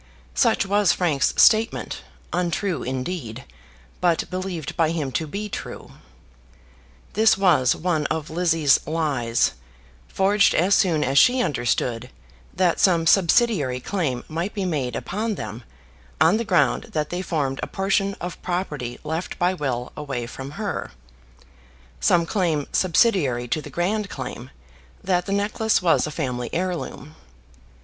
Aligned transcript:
Such 0.33 0.65
was 0.65 0.91
Frank's 0.93 1.31
statement, 1.37 2.01
untrue 2.33 2.81
indeed, 2.81 3.45
but 3.99 4.27
believed 4.31 4.75
by 4.75 4.89
him 4.89 5.11
to 5.11 5.27
be 5.27 5.47
true. 5.47 5.91
This 7.13 7.37
was 7.37 7.75
one 7.75 8.07
of 8.07 8.31
Lizzie's 8.31 8.79
lies, 8.87 9.51
forged 10.07 10.55
as 10.55 10.73
soon 10.73 11.03
as 11.03 11.19
she 11.19 11.39
understood 11.39 12.09
that 12.51 12.79
some 12.79 13.05
subsidiary 13.05 13.79
claim 13.79 14.23
might 14.27 14.55
be 14.55 14.65
made 14.65 14.95
upon 14.95 15.35
them 15.35 15.61
on 16.19 16.37
the 16.37 16.45
ground 16.45 16.85
that 16.93 17.11
they 17.11 17.21
formed 17.21 17.59
a 17.61 17.67
portion 17.67 18.15
of 18.15 18.41
property 18.41 18.97
left 19.03 19.37
by 19.37 19.53
will 19.53 19.91
away 19.95 20.25
from 20.25 20.49
her; 20.57 20.93
some 21.99 22.25
claim 22.25 22.65
subsidiary 22.71 23.47
to 23.47 23.61
the 23.61 23.69
grand 23.69 24.09
claim, 24.09 24.49
that 25.03 25.27
the 25.27 25.31
necklace 25.31 25.79
was 25.79 26.07
a 26.07 26.09
family 26.09 26.49
heirloom. 26.53 27.13